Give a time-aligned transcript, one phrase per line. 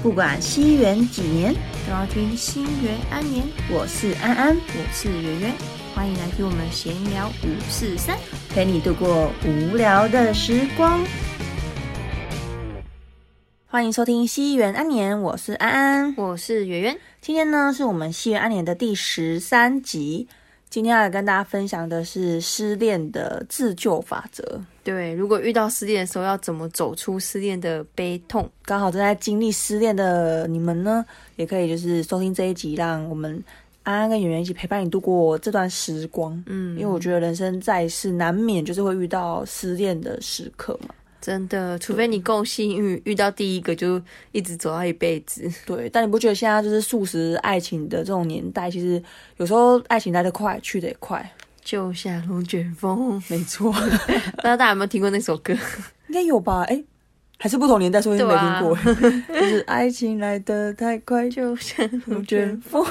[0.00, 1.52] 不管西元几年，
[1.84, 3.44] 都要听心元安眠。
[3.68, 5.52] 我是安安，我是圆圆，
[5.92, 8.16] 欢迎来听我们闲聊五四三。
[8.50, 11.04] 陪你度过无聊的时光。
[13.66, 16.14] 欢迎收听西元安年，我是安安。
[16.16, 20.28] 我是圆圆，今天呢是我们西元安年的第十三集。
[20.70, 24.62] 今天要来跟大家分享的是失恋的自救法则。
[24.88, 28.50] 对，如果遇到失恋的时候，要怎么走出失恋的悲痛？
[28.64, 31.04] 刚好正在经历失恋的你们呢，
[31.36, 33.44] 也可以就是收听这一集，让我们
[33.82, 36.42] 安安跟圆圆一起陪伴你度过这段时光。
[36.46, 40.94] 嗯，因为我觉得人生在世难免就是会遇到失恋的时刻嘛。
[41.20, 44.00] 真的，除非你够幸运，遇到第一个就
[44.32, 45.46] 一直走到一辈子。
[45.66, 49.02] 对，但你不觉得现在就是素食爱情的这种年代，其实
[49.36, 51.30] 有时候爱情来得快，去得也快。
[51.68, 55.52] 就像龙卷风，没错， 不知道大家有没有听过那首歌？
[56.08, 56.62] 应该有吧？
[56.66, 56.82] 哎，
[57.38, 58.74] 还是不同年代，所以没听过。
[59.28, 62.82] 就是爱情来得太快，就像龙卷风，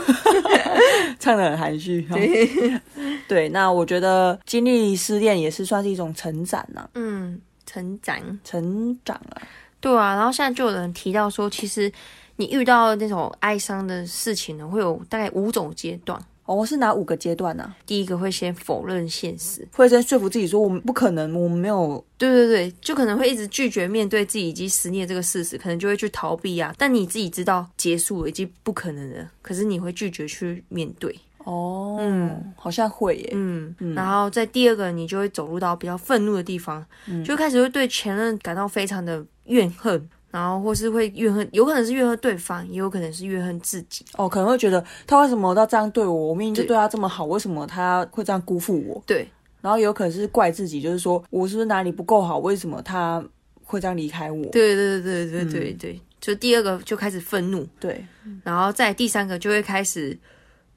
[1.18, 2.04] 唱的很含蓄。
[2.04, 2.80] 对，
[3.28, 8.16] 对，那我觉得经历失恋也是算是一种成长呐、嗯，成长。
[8.44, 9.42] 成长啊。
[9.82, 11.92] 对啊，然后现在就有人提到说，其实
[12.36, 16.22] 你遇到那种哀伤的事情呢，会有大概五种阶段。
[16.48, 22.04] 哦，我是哪五个阶段呢、第一个会先否认现实，会先说服自己说我们不可能，我们没有。
[22.17, 26.73] 对对对，就可能会一直拒绝面对自己以及思念这个事实，可能就会去逃避啊。
[26.78, 31.14] 但你自己知道结束了已经不可能了，可是你会拒绝去面对。
[31.39, 33.30] 哦，嗯好像会耶。
[33.34, 36.86] 嗯，然后在第二个，你就会走入到比较愤怒的地方，
[37.26, 44.06] 就开始会对前任感到非常的怨恨，然后或是会怨恨，有可能是怨恨对方，也有可能是怨恨自己。
[44.17, 46.14] 哦，可能会觉得他为什么要这样对我？
[46.14, 49.02] 我明明就对对他这么好，为什么他会这样辜负我？
[49.05, 49.28] 对，
[49.61, 52.39] 然后有可能是怪自己，就是说我是不是哪里不够好？
[52.39, 53.23] 为什么他
[53.64, 54.45] 会这样离开我？
[54.52, 58.05] 对对对对对对对，就第二个就开始愤怒，对，
[58.44, 60.17] 然后再第三个就会开始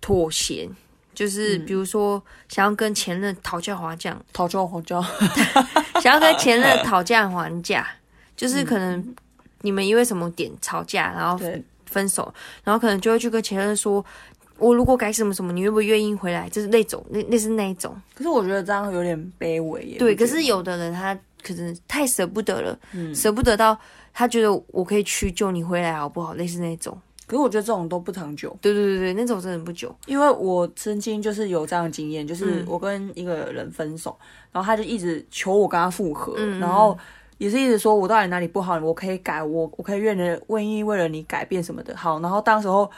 [0.01, 0.69] 妥协，
[1.13, 5.03] 就是比如说想要跟前任讨价还价，讨价还价，
[6.01, 7.87] 想要跟前任讨价还价，
[8.37, 9.15] 就是可能
[9.63, 12.33] 你们因为什么点吵架，然后对，分手，
[12.65, 14.05] 然后可能就会去跟前任说。
[14.59, 16.47] 我如果改什么什么，你愿不愿意回来？
[16.51, 17.97] 就是那种，那那是那一种。
[18.15, 19.99] 可是我觉得这样有点卑微耶。
[19.99, 23.75] 对，可是有的人他可能太舍不得了，嗯舍不得到
[24.13, 26.35] 他觉得我可以去救你回来好不好？
[26.35, 26.95] 类似那种。
[27.27, 29.97] 可是我觉得这种都不长久，对对对对，那种真的不久。
[30.05, 34.15] 因为我曾经就是有这样的经验，就是嗯我跟一个人分手，
[34.53, 36.99] 然后他就一直求我跟他复合，然后
[37.41, 41.97] 也是一直说我到底哪里不好，我可以改，我我可以愿了愿意为了你改变什么的。
[41.97, 42.89] 好，然后当时候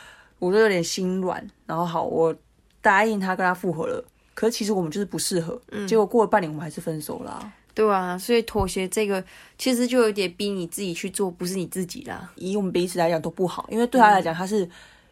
[0.41, 2.35] 我就有点心软，然后好，我
[2.81, 4.05] 答应他跟他复合了。
[4.35, 7.53] 可是其实我们就是不适合，嗯结果过了半年我们还是分手啦。
[7.73, 9.23] 对啊，所以妥协这个
[9.57, 12.29] 其实就有点逼你自己去做，不是你自己啦。
[12.35, 14.69] 以我们彼此来讲都不好，因为对他来讲他是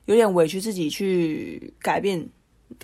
[0.06, 2.28] 有点委屈自己去改变，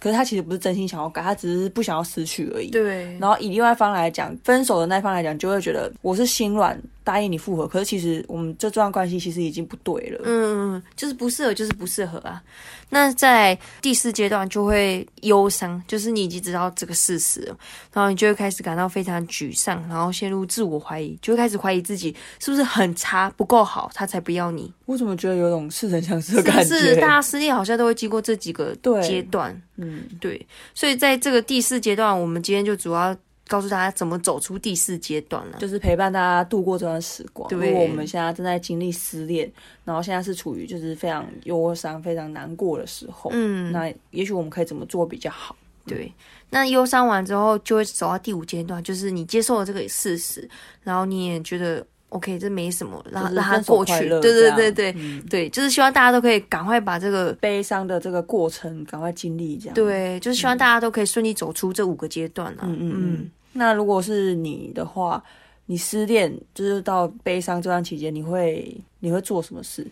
[0.01, 2.71] 可是他其实不是真心想要改，他只是不想要失去而已。
[2.71, 10.21] 对，然后以另外一方来讲，分手的那一方来讲，就会觉得我是心软答应你复合，可是其实我们这段关系其实已经不对了。
[10.25, 12.43] 嗯，嗯，就是不适合，就是不适合啊。
[12.91, 17.57] 那在第四阶段就会忧伤，就是你已经知道这个事实了，
[17.93, 24.73] 然后你就会开始感到非常沮丧，然后陷入自我怀疑，就会开始怀疑自己是不是很差，不够好，他才不要你。
[24.87, 26.77] 我怎么觉得有种似曾相识的感觉？
[26.77, 29.63] 是大家失恋好像都会经过这几个阶段？
[29.77, 33.17] 嗯，对，所以在这个第四阶段，我们今天就主要
[33.49, 35.59] 告诉大家怎么走出第四阶段了。
[35.59, 37.49] 就是陪伴大家度过这段时光。
[37.49, 39.51] 对如果我们现在正在经历失恋，
[39.85, 45.55] 然后现在是处于就是非常忧伤、非常难过的时候，嗯，那也许我们可以怎么做比较好？
[45.87, 46.13] 对。
[46.49, 50.49] 那忧伤完之后，就会走到第五阶段，就是你接受了这个事实，
[50.85, 54.09] 然后你也觉得 OK，这没什么，让就是让它过去。
[54.09, 57.33] 对对对对、嗯对，就是希望大家都可以赶快把这个。
[57.41, 59.75] 悲伤的这个过程赶快经历，这样。
[59.75, 62.61] 对，就是希望大家都可以顺利走出这五个阶段啊。
[62.63, 63.31] 嗯嗯嗯。
[63.57, 65.23] 那如果是你的话，
[65.67, 69.87] 你失恋就是到悲伤这段期间，你会你会做什么事？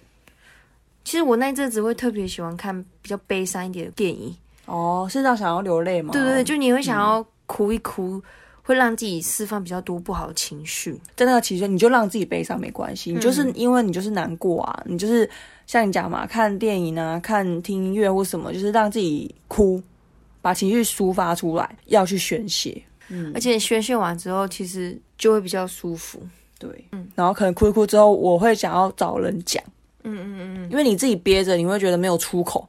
[1.05, 4.35] 其实我那一阵子会特别喜欢看比较悲伤一点的电影。
[4.67, 6.12] 哦，是到想要流泪吗？
[6.12, 8.23] 对对对，就你会想要哭一哭，
[8.62, 10.99] 会让自己释放比较多不好的情绪。
[11.15, 15.29] 在那个期间，你就让自己悲伤没关系，你就是嗯因为你就是难过啊，你就是
[15.67, 19.83] 像你讲嘛，看电影啊，看听音乐或什么，就是让自己哭，
[20.41, 22.83] 把情绪抒发出来，要去宣泄。
[23.09, 23.33] 嗯。
[23.35, 26.21] 而且宣泄完之后，其实就会比较舒服。
[26.59, 27.09] 对，嗯。
[27.15, 29.62] 然后可能哭一哭之后，我会想要找人讲，
[30.03, 32.69] 嗯嗯嗯因为你自己憋着，你会觉得没有出口，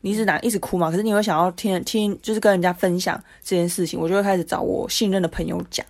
[0.00, 5.84] 你一直难一直哭嘛，可是你会想要听听，就是跟人家分享这件事情，我就会开始找我信任的朋友讲。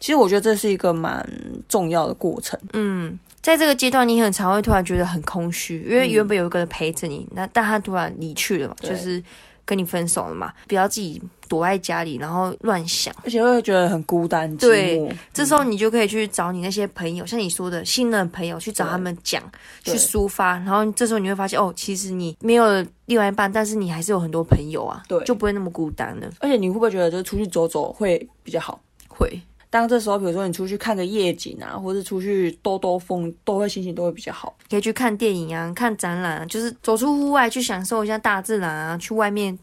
[0.00, 1.28] 其实我觉得这是一个蛮
[1.68, 2.56] 重要的过程。
[2.72, 9.20] 嗯，在这个阶段，你很常会突然觉得很空虚，因为原本有一个人陪着你，那但他突然离去了嘛，就是
[9.68, 13.14] 跟你分手了嘛，不要自己躲在家里，然后乱想。
[13.22, 15.14] 而且会觉得很孤单、寂对寞。
[15.34, 19.42] 这时候你就可以去找你那些朋友，像你说的信任朋友，去找他们讲，
[19.84, 20.52] 去抒发。
[20.60, 22.64] 然后这时候你会发现，哦，其实你没有
[23.04, 26.26] 另外一半，但是你还是有很多朋友啊，对就不会那么孤单了。
[26.40, 28.80] 而且你会不会觉得，就是出去走走会比较好？
[29.06, 29.38] 会，
[29.70, 34.56] 当这时候，比如说你出去看个夜景啊，或者出去兜兜风，都会心情都会比较好。
[34.70, 39.58] 可以去看电影啊，看展览啊，就是走出户外去享受一下大自然啊，去外面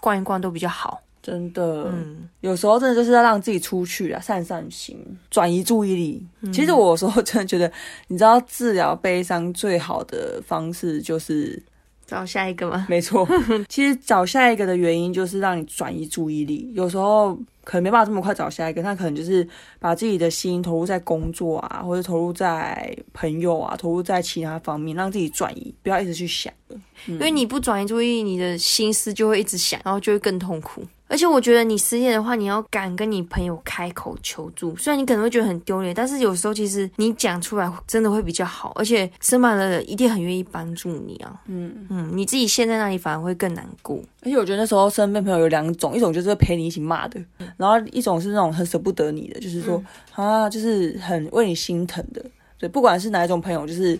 [0.00, 1.00] 逛一逛都比较好。
[1.22, 4.96] 真的，嗯，有时候真的就是要让自己出去啊，散散心，
[5.28, 6.24] 转移注意力。
[6.52, 7.70] 其实我有时候真的觉得，
[8.06, 11.60] 你知道治疗悲伤最好的方式就是，
[12.06, 12.86] 找下一个吗？
[12.88, 13.26] 没错，
[13.68, 16.70] 其实找下一个的原因就是让你转移注意力。
[16.74, 17.36] 有时候
[17.66, 19.46] 可能没办法这么快找下一个，他可能就是
[19.80, 26.80] 把自己的心投入在工作啊，或者投入在朋友啊，投入在其他方面，让自己转移，不要一直去想了。
[27.06, 30.80] 因为你不转移注意，你的心思就会一直想，然后就会更痛苦。
[31.08, 41.40] 而且我觉得你失业的话，你要敢跟你朋友开口求助，虽然你可能会觉得很丢脸，但是有时候其实你讲出来真的会比较好，而且身旁的人一定很愿意帮助你啊。
[41.46, 44.02] 嗯嗯，你自己陷在那里反而会更难过。
[44.22, 47.20] 而且我觉得那时候身边朋友有两种，一种就是陪你一起骂的，
[47.56, 49.80] 然后一种是那种很舍不得你的，就是说、
[50.12, 52.24] 啊，就是很为你心疼的。
[52.58, 53.96] 对，不管是哪一种朋友，就是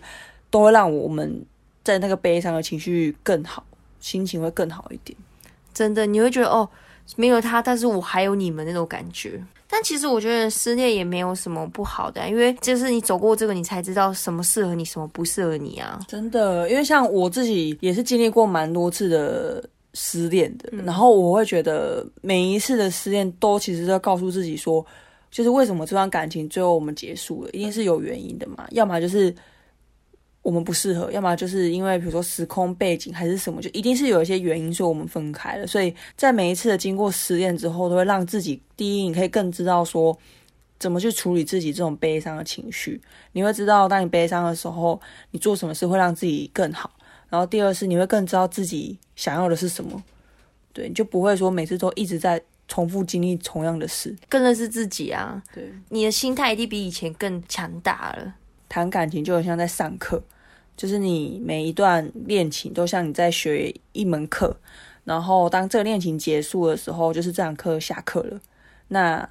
[0.51, 1.45] 都会让我们
[1.85, 3.63] 在那个悲伤的情绪更好，
[4.01, 5.17] 心情会更好一点。
[5.73, 6.69] 真的，你会觉得哦，
[7.15, 9.41] 没有他，但是我还有你们那种感觉。
[9.69, 15.99] 但其实我觉得失恋也没有什么不好的啊、因为就是你走过这个，你才知道什么适合你，什么不适合你啊。
[16.07, 24.85] 真的，因为像我自己也是经历过蛮多次的失恋的，然后我会觉得每一次的失恋都其实都要告诉自己说，
[25.31, 29.35] 就是为什么这段感情最后我们结束了，一定是有原因的嘛，要么就是
[30.47, 35.67] 我们不适合，要么就是因为比如说时空背景还是什么，就一定是有一些原因，所以我们分开了。
[35.67, 40.17] 所以在每一次的经过失恋之后，都会让自己第一，你可以更知道说。
[40.79, 43.01] 怎么去处理自己这种悲伤的情绪？
[43.33, 45.01] 你会知道，当你悲伤的时候，
[45.31, 46.91] 你做什么事会让自己更好。
[47.31, 50.05] 然后第二是，你会更知道自己想要的是什么，
[50.75, 52.39] 对，你就不会说每次都一直在
[52.69, 54.15] 重复经历同样的事。
[54.29, 58.35] 更认识自己啊，对，你的心态一定比以前更强大了。
[58.69, 60.23] 谈感情就很像在上课，
[60.77, 64.57] 就是你每一段恋情都像你在学一门课，
[65.05, 68.41] 然后当这个恋情结束的时候，就是这堂课下课了。
[68.89, 69.29] 那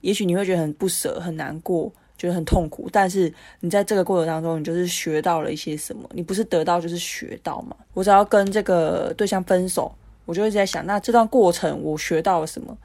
[0.00, 6.08] 也许你会觉得很不舍、很难过，觉得很痛苦，但是你在这个过程当中，你就是学到了一些什么。
[6.12, 7.74] 你不是得到就是学到嘛。
[7.92, 9.94] 我只要跟这个对象分手，
[10.24, 12.76] 我就一直在想，那这段过程我学到了什么，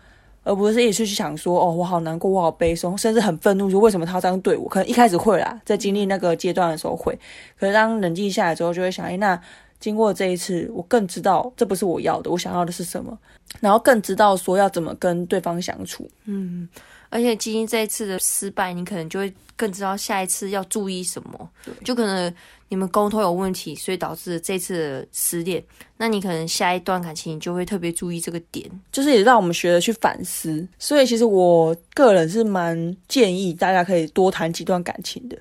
[0.50, 4.68] 而不是一直去想说，哦，我好难过，我好悲伤，甚至很愤怒，说为什么他这样对我？
[4.68, 7.18] 可能一开始会啦，在经历那个阶段的时候会，
[7.60, 9.40] 可是当冷静下来之后，就会想，哎，那
[9.80, 13.16] 经过这一次，我更知道这不是我要的，我想要的是什么，
[13.60, 16.10] 然后更知道说要怎么跟对方相处。
[16.25, 16.68] 嗯
[17.09, 21.50] 而且基因这一次的失败，你可能就会更知道下一次要注意什么。
[21.83, 22.33] 就可能
[22.67, 25.63] 你们沟通有问题，所以导致这次的失恋。
[25.97, 28.69] 那你可能下一段感情你就会特别注意这个点。
[28.91, 30.65] 就是也让我们学着去反思。
[30.77, 35.38] 所以其实我个人是蛮建议大家可以多谈几段感情的。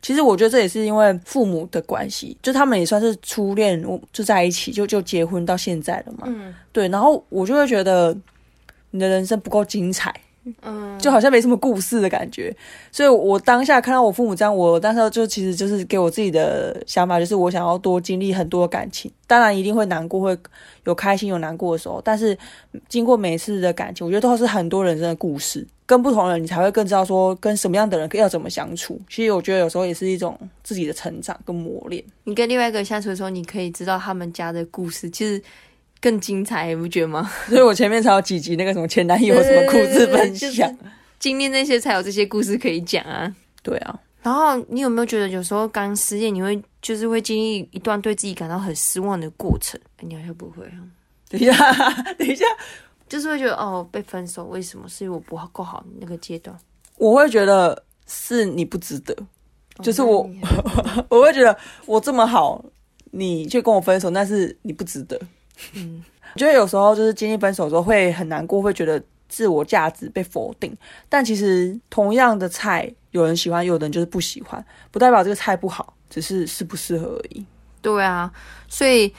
[0.00, 6.22] 其实我觉得这也是因为父母的关系，就他们也算是初恋，就在一起，就就结婚到现在了嘛。
[6.28, 8.16] 嗯对，然后我就会觉得
[8.92, 10.14] 你的人生不够精彩，
[10.62, 12.54] 嗯，就好像没什么故事的感觉。
[12.90, 20.36] 所以我当下看到我父母这样，我当时就其实就是给我自己的想法，就是我想要多经历很多感情，当然一定会难过，会
[20.84, 22.36] 有开心有难过的时候，但是
[22.88, 25.66] 经过每一次的感情，我觉得都是很多人生的故事。
[25.86, 29.00] 跟不同的人，你才会更知道说跟什么样的人要怎么相处。
[29.08, 32.04] 其实我觉得有时候也是一种自己的成长跟磨练。
[32.24, 35.42] 你跟另外一个人相处的时候，你可以知道他们家的故事，其实
[36.00, 37.30] 更精彩，你不觉得吗？
[37.48, 40.76] 所以我前面才有几集那个什么前男友什么故事分享。
[41.18, 43.34] 经历那些才有这些故事可以讲啊。
[43.62, 49.78] 对啊，然后你有没有觉得有时候刚失恋，你会就是会经历一段对自己感到很失望的过程？
[49.96, 50.78] 哎你好像不会啊，
[51.28, 51.52] 等一下，
[52.16, 52.44] 等一下，
[53.08, 54.88] 就是会觉得哦，被分手为什么？
[54.88, 56.56] 是因为我不够好那个阶段。
[56.96, 59.14] 我会觉得是你不值得，
[59.82, 60.28] 就是我
[61.10, 62.64] 我会觉得我这么好，
[63.10, 65.20] 你却跟我分手，那是你不值得。
[65.74, 70.76] 嗯，我觉得有时候就是经历分手的时候会很难过，会觉得自我价值被否定。
[71.08, 77.44] 但其实同样的菜，有人喜欢，有的人就是不喜欢，不代表这个菜不好，只是适不适合而已。
[77.80, 78.32] 对啊，
[78.68, 79.12] 所以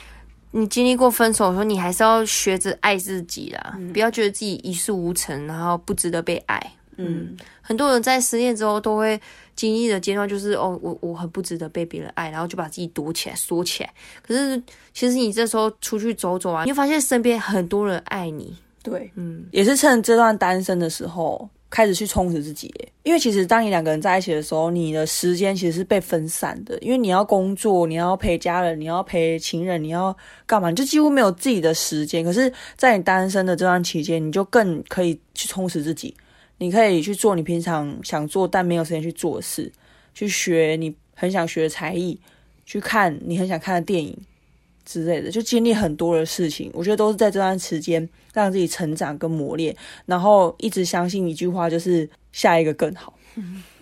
[0.51, 6.74] 你经历过分手的时候，你还是要学着爱自己啦，不要觉得自己一事无成，然后不值得被爱。
[7.00, 9.20] 嗯，很多人在失恋之后都会
[9.56, 13.94] 经历的阶段就是哦，我我很不值得被别人爱，然后就把自己躲起来缩起来。
[14.22, 14.62] 可是
[14.94, 18.56] 其实你这时候出去走走啊，你会发现身边很多人爱你。
[18.82, 22.74] 对，嗯，也是趁这段单身的时候开始去充实自己。
[23.03, 30.15] 因为其实当你两个人在一起的时候，你的时间其实是被分散的，因为你要工作，你要陪家人，你要陪情人，你要
[30.46, 32.24] 干嘛，你就几乎没有自己的时间。
[32.24, 36.15] 可是，在你单身的这段期间，你就更可以去充实自己，
[36.59, 39.71] 你可以去做你平常想做但没有时间去做的事，
[40.13, 42.19] 去学你很想学的才艺，
[42.65, 44.15] 去看你很想看的电影
[44.85, 46.69] 之类的，就经历很多的事情。
[46.73, 49.75] 我觉得都是在这段时间让自己成长跟磨练，
[50.05, 53.13] 然后一直相信一句话，就是下一个更好。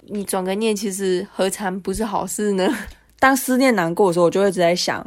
[0.10, 2.74] 你转个念，其实何尝不是好事呢？
[3.19, 5.05] 当思念难过的时候，我就会一直在想：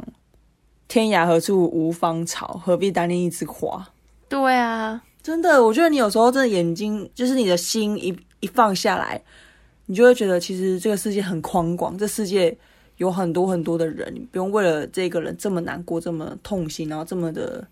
[0.87, 3.87] 天涯何处无芳草，何必单恋一枝花？
[4.27, 9.21] 对啊，真的，我觉得你有时候真的眼睛，就是你的心一一放下来，
[9.85, 12.55] 你就会觉得其实这个世界很宽广，这世界
[12.97, 17.65] 有很多很多的人，你不用为了这个人这么难过，这么痛心，然后这么的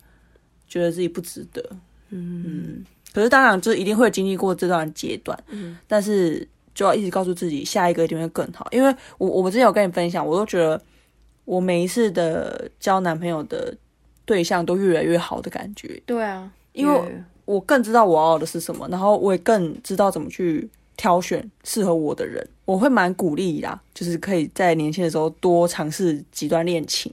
[0.67, 1.63] 觉得自己不值得。
[2.11, 8.67] 嗯可是当然，就是一定会经历过这段阶段，嗯但是就要一直告诉自己，下一个一定会更好。
[8.71, 10.79] 因为我我之前有跟你分享，我都觉得
[11.45, 13.75] 我每一次的交男朋友的
[14.25, 22.47] 对象都越来越好的感觉，对啊，因为也我更知道我要的是什么，然后我也更知道怎么去挑选适合我的人。
[22.65, 27.11] 我会蛮鼓励啦，就是可以在年轻的时候多尝试几段恋情。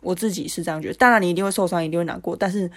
[0.00, 2.70] 我自己是这样觉得，当然你一定会受伤，一定会难过，但是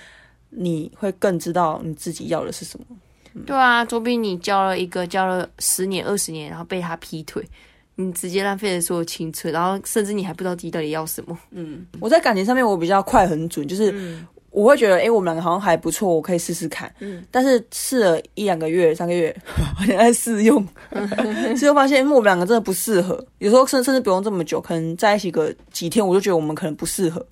[0.50, 2.86] 你会更知道你自己要的是什么。
[3.48, 7.42] 对啊，总比你交了一个交了十年、二十年，然后被他劈腿，
[7.96, 11.38] 你直接浪费了所有青春，然后甚至你还不知道自己到底要什么。
[11.52, 16.92] 嗯我在感情上面我比较快很准，就是嗯我会觉得，哎、我们两个好像还不错，我可以试试看。
[17.00, 20.66] 嗯但是试了一两个月、三个月， 好像在试用，
[21.58, 23.24] 最后发现，因为我们两个真的不适合。
[23.38, 27.26] 有时候甚甚至不用这么久，可能在一起个几天，我就觉得我们可能不适合，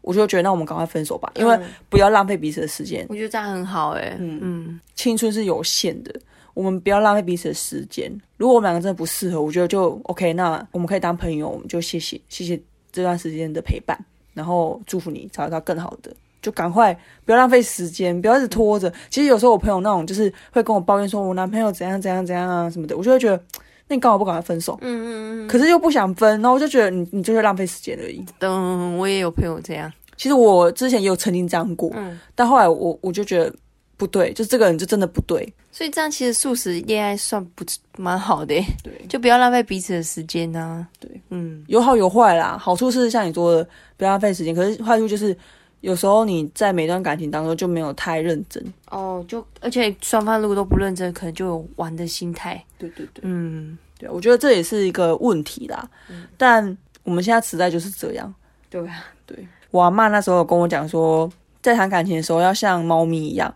[0.00, 3.04] 我就觉得那我们赶快分手吧，因为嗯不要浪费彼此的时间。
[3.08, 6.14] 我觉得这样很好哎、嗯嗯，青春是有限的，
[6.54, 8.10] 我们不要浪费彼此的时间。
[8.36, 12.58] 如果我们两个真的不适合，我觉得就 OK，那我们可以当朋友，我们就谢谢谢谢
[12.92, 13.98] 这段时间的陪伴，
[14.32, 16.10] 然后祝福你找到更好的，
[16.42, 18.92] 就赶快不要浪费时间，不要一直拖着。
[19.08, 23.42] 其实有时候我朋友那种就是会跟我抱怨说，我男朋友怎样怎样怎样啊什么的，我就会觉得，
[23.88, 24.78] 那你干嘛不赶快分手？
[24.80, 28.24] 嗯嗯嗯可是又不想分，然后我就觉得你你就是浪费时间而已。
[28.40, 29.92] 嗯，我也有朋友这样。
[30.16, 33.50] 其实我之前也有曾经这样过，嗯，但后来我我就觉得
[33.96, 35.50] 不对，就这个人就真的不对。
[35.72, 37.64] 所以这样其实素食恋爱算不
[37.96, 42.58] 蛮好的、欸，对，就不要浪费彼此的时间呐、对，嗯，有好有坏啦。
[42.58, 43.66] 好处是像你说的，
[43.96, 45.34] 不要浪费时间；可是坏处就是，
[45.80, 48.62] 有时候你在每段感情当中就没有太认真。
[48.90, 52.62] 哦，就而且双方如果都不认真，可能就有玩的心态。
[52.78, 55.88] 对对对，嗯，对，我觉得这也是一个问题啦。
[56.36, 58.34] 但我们现在时代就是这样。
[58.68, 61.30] 对啊，对我阿妈那时候有跟我讲说，
[61.62, 63.52] 在谈感情的时候要像猫咪一样，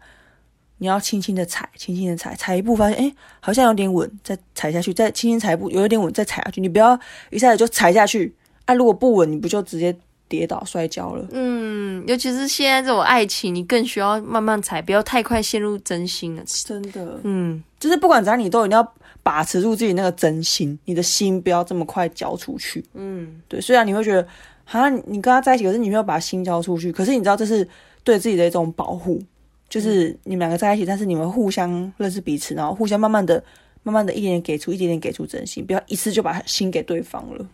[0.79, 6.61] 你要轻轻的踩，轻轻的踩，踩一步发现哎好像有点稳，再踩下去，再轻轻踩一步，有一点稳，再踩下去。
[6.61, 6.99] 你不要
[7.31, 9.95] 一下子就踩下去，啊，如果不稳，你不就直接
[10.29, 11.27] 跌倒摔跤了？
[11.31, 16.43] 嗯，尤其是现在这种爱情，你更需要慢慢踩，不要太快陷入真心了。
[16.47, 22.85] 真的，嗯，就是不管怎样，你都一定要把持住自己那个真心，你的心不要这么快交出去。
[22.95, 24.27] 嗯，对，虽然你会觉得，
[24.65, 27.67] 好像你跟他在一起，可是你没有把心交出去，可是你知道这是
[28.03, 29.23] 对自己的一种保护，
[29.69, 33.43] 就是你们两个在一起，但是你们互相认识彼此，然后互相慢慢的、
[33.83, 37.47] 慢慢的一点点给出，一点点给出真心，不要一次就把心给对方了。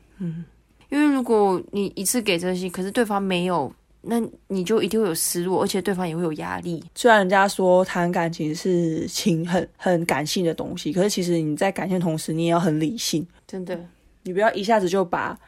[0.91, 6.83] 因为如果你一次给真心，可是对方没有，那你就一定会有失落，而且对方也会有压力。
[6.95, 13.79] 虽然人家说谈感情是情很很感性的东西，可是其实你在感性的同时，你也要很理性，真的，
[14.25, 15.39] 你不要一下子就把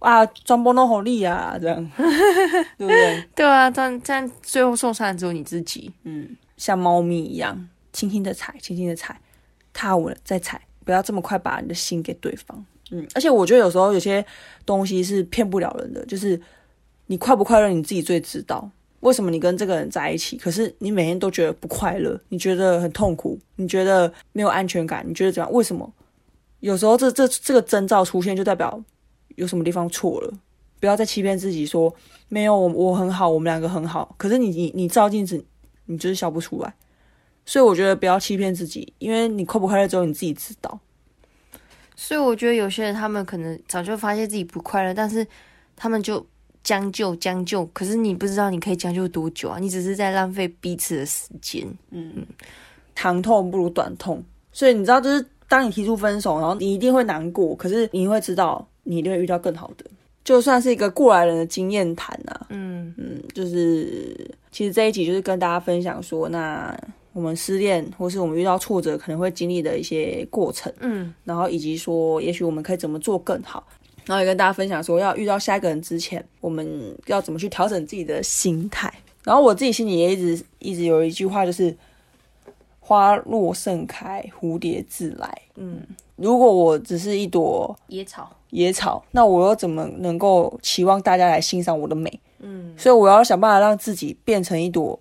[0.00, 1.90] 啊装波弄好力啊这样，
[2.76, 3.24] 对不对？
[3.34, 5.92] 对啊，这样这样最后受伤的只有你自己。
[6.04, 9.18] 嗯，像猫咪一样，轻轻的踩，轻轻的踩，
[9.72, 12.66] 踏稳了再踩，不要这么快把你的心给对方。
[12.90, 14.24] 嗯，而且我觉得有时候有些
[14.66, 16.40] 东西是骗不了人的，就是
[17.06, 18.70] 你快不快乐你自己最知道。
[19.00, 25.50] 为什么你跟这个人在一起，可是你每天都觉得不快乐，你觉得很痛苦，你觉得没有安全感，你觉得怎样？
[25.52, 25.90] 为什么？
[26.60, 28.82] 有时候这这这个征兆出现，就代表
[29.36, 30.32] 有什么地方错了。
[30.78, 31.94] 不要再欺骗自己说
[32.28, 34.14] 没有我我很好，我们两个很好。
[34.18, 35.42] 可是你你你照镜子，
[35.86, 36.74] 你就是笑不出来。
[37.46, 40.78] 所以我觉得不要欺骗自己，因为你快不快乐只有你自己知道。
[42.10, 45.24] 所以我觉得有些人他们可能早就发现自己不快乐，但是
[45.76, 46.26] 他们就
[46.64, 49.60] 将就将就，可是你不知道你可以将就多久啊？
[49.60, 51.64] 你只是在浪费彼此的时间。
[51.92, 52.26] 嗯
[52.96, 59.86] 长痛不如短痛，所以你知道，就是当你提出分手，然后你一定会难过，可是你会知道，你一定会遇到更好的。
[60.24, 66.76] 就算是一个过来人的经验谈啊，嗯嗯，就是其实这一集就是跟大家分享说，那
[67.12, 71.12] 我们失恋或是我们遇到挫折可能会经历的一些过程，嗯。
[71.24, 73.66] 然后以及说，也许我们可以怎么做更好，
[74.06, 78.92] 然后也跟大家分享说，要遇到下一个人之前，我们要怎么去调整自己的心态。
[79.22, 81.76] 然后我自己心里也一直一直有一句话，就是
[82.80, 85.42] “花落盛开，蝴蝶自来”。
[85.56, 85.82] 嗯，
[86.16, 92.20] 如果我只是一朵野草，野草，那我又怎么能够期望大家来欣赏我的美？
[92.38, 92.72] 嗯。
[92.78, 94.98] 所以我要想办法让自己变成一朵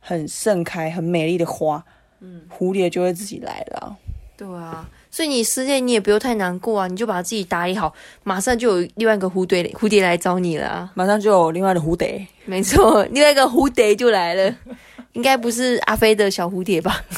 [0.00, 1.84] 很盛开、很美丽的花，
[2.20, 3.96] 嗯，蝴蝶就会自己来了啊、
[4.36, 4.88] 对啊。
[5.12, 7.92] 所以你失恋，你也不用太难过啊，你就把自己打理好，
[8.22, 10.90] 马上就有另外一个蝴蝶蝴蝶来找你了啊。
[10.94, 12.24] 马上就有另外的蝴蝶。
[12.44, 14.56] 没错，另外一个蝴蝶就来了，
[15.14, 17.02] 应该不是阿飞的小蝴蝶吧？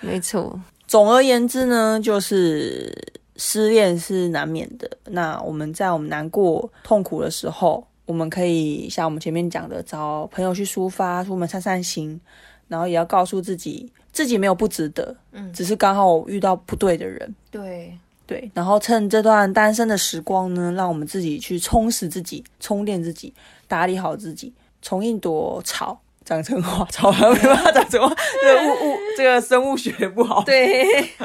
[0.00, 2.96] 没错，总而言之呢，就是
[3.34, 4.88] 失恋是难免的。
[5.06, 12.18] 那我们在我们难过、痛苦的时候，我们可以像我们前面讲的，找朋友去抒发，出门散散心，
[12.68, 17.34] 然后也要告诉自己，自己没有不值得，嗯只是刚好遇到不对的人。
[17.50, 23.34] 对，对，然后趁这段单身的时光呢，让我们自己去充实自己、充电自己、
[23.68, 30.84] 打理好自己，从一朵草长成花，草还没办法长成花，这个物 物这个生物学不好，对，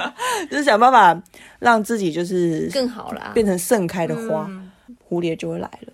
[0.49, 1.21] 就是想办法
[1.59, 3.31] 让自己就是更好啦。
[3.33, 4.71] 变成盛开的花，嗯
[5.07, 5.90] 蝴蝶就会来了。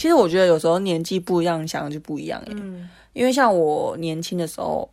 [0.00, 2.54] 其实我觉得有时候年纪不一样，想的就不一样耶。
[2.56, 4.88] 嗯因为像我年轻的时候，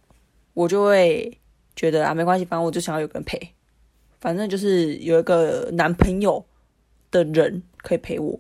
[0.53, 1.39] 我就会
[1.77, 3.39] 觉得啊，没关系，反正我就想要有个人陪，
[4.19, 6.43] 反正就是有一个男朋友
[7.09, 8.37] 的人可以陪我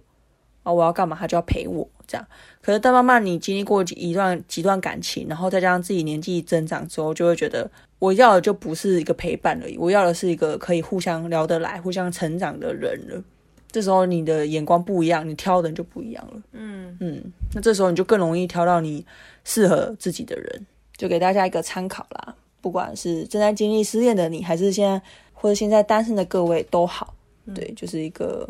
[0.63, 2.27] 啊，我要干嘛他就要陪我这样。
[2.61, 13.23] 可是，但慢慢你经历过一段几段感情，然后再加上自己年纪增长之后，就会觉得我要的就不是一个陪伴而已，我要的是一个可以互相聊得来、互相成长的人了。
[13.71, 16.41] 这时候你的眼光不一样，你挑的人就不一样了。
[16.53, 17.21] 嗯，嗯，
[17.53, 19.05] 那这时候你就更容易挑到你
[19.43, 20.65] 适合自己的人，
[20.95, 22.35] 就给大家一个参考啦。
[22.61, 25.01] 不管是正在经历失恋的你，还是现在
[25.33, 27.13] 或者现在单身的各位都好，
[27.53, 28.49] 对，就是一个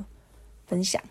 [0.66, 1.02] 分享。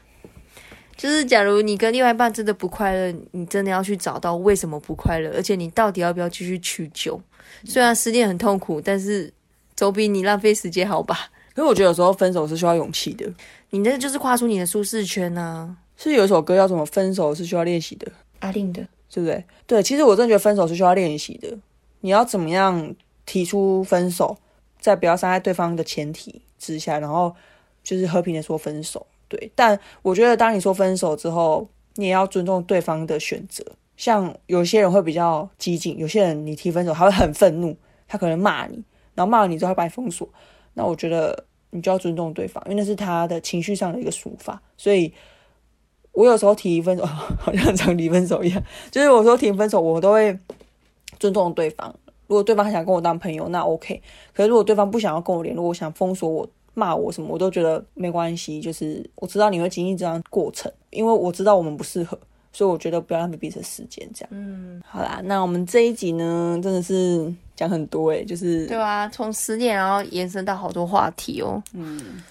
[0.96, 7.20] 就是假如你跟另外一半真的不快乐，你真的要去找到为什么不快乐，而且你到底要不要继续去救？
[7.64, 9.30] 虽然失恋很痛苦，但是
[9.76, 11.30] 总比你浪费时间好吧？
[11.56, 13.26] 可是我觉得有时候分手是需要勇气的，
[13.70, 16.84] 你那就是跨出你的舒适圈呐、是有一首歌叫什么？
[16.84, 19.42] 分手是需要练习的，阿令的，对不对？
[19.66, 21.56] 对，其实我真的觉得分手是需要练习的。
[22.00, 24.36] 你要怎么样提出分手，
[24.78, 27.34] 在不要伤害对方的前提之下，然后
[27.82, 29.06] 就是和平的说分手。
[29.26, 33.64] 对，但我觉得当你说分手之后，你也要尊重对方的选择。
[33.96, 37.74] 像有些人会比较激进，有些人你提分手他会很愤怒，
[38.06, 40.28] 他可能骂你，然后骂了你之后他把你封锁。
[40.74, 44.61] 那我觉得你就要尊重对方，因为那是他的情绪上的一个抒发。
[44.76, 45.12] 所以
[46.12, 50.38] 我有时候提分手，好像很常提分手一样，就是我说提分手，我都会
[51.18, 51.94] 尊重对方。
[52.29, 54.02] 如果对方还想跟我当朋友，那 OK。
[54.33, 58.61] 可是如果对方不想要跟我联络，我想封锁我、骂我什么，我都觉得没关系。
[58.61, 62.18] 就是我知道你会经历这样过程，因为我知道我们不适合，
[62.52, 64.05] 所以我觉得不要浪费彼此时间。
[64.12, 72.22] 这样，嗯，好啦，那我们这一集呢，真的是讲很多诶、就是对啊，从失恋然后延伸到好多话题哦，嗯，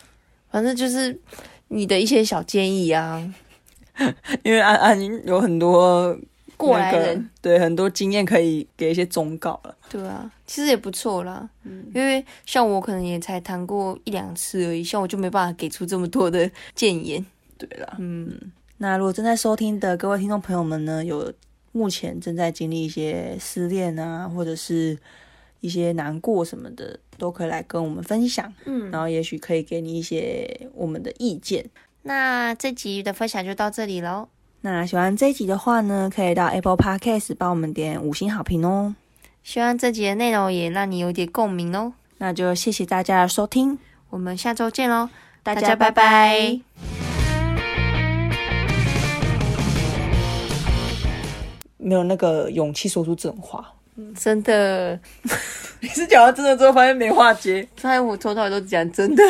[0.52, 1.20] 反正就是
[1.68, 3.20] 你的一些小建议啊，
[4.44, 6.16] 因为安安有很多
[6.56, 9.76] 过来那个人，对很多经验可以给一些忠告了。
[9.90, 11.50] 对啊，其实也不错啦。
[11.64, 11.86] 嗯。
[11.94, 17.26] 因为像我可能也才谈过一两次而已，像我就没办法给出这么多的建言。
[17.58, 18.32] 对啦，嗯，
[18.78, 21.32] 那如果正在收听的各位听众朋友们呢，有
[21.76, 24.98] 目前正在经历一些失恋啊，或者是
[25.60, 31.66] 一些难过什么的，都可以来跟我们分享，嗯，然后也许可以给你一些我们的意见。
[32.04, 34.30] 那这集的分享就到这里喽。
[34.62, 38.96] 那喜欢这一集的话呢，可以到 Apple Podcast 帮我们点五星好评哦。
[39.44, 41.92] 希望这集的内容也让你有点共鸣哦。
[42.20, 43.78] 那就谢谢大家的收听，
[44.10, 45.10] 我们下周见喽，
[45.44, 46.95] 大大家拜拜。
[51.88, 53.72] 没有那个勇气说出这种话。
[54.20, 55.00] 真的，
[55.80, 57.66] 你是讲到真的之后发现没话接。
[57.80, 59.24] 所以我从头到尾都讲真的。